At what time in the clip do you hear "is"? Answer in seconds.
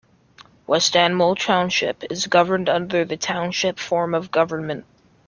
2.11-2.25